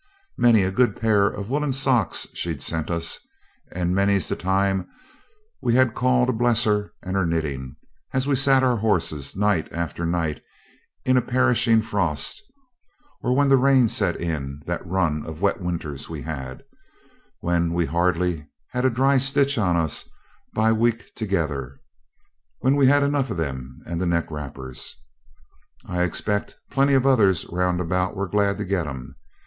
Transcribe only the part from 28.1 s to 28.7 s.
were glad to